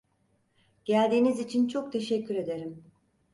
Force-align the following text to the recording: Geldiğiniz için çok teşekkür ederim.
Geldiğiniz 0.85 1.39
için 1.39 1.67
çok 1.67 1.91
teşekkür 1.91 2.35
ederim. 2.35 2.83